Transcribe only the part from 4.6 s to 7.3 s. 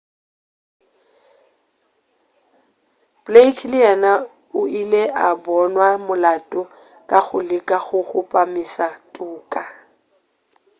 ile a bonwa molato ka